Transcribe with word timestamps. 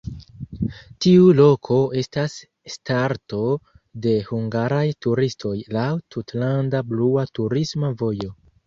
Tiu 1.05 1.27
loko 1.39 1.77
estas 2.01 2.39
starto 2.77 3.43
de 4.07 4.17
hungaraj 4.33 4.83
turistoj 5.09 5.57
laŭ 5.79 5.89
"tutlanda 6.17 6.87
blua 6.93 7.31
turisma 7.41 7.97
vojo". 8.05 8.39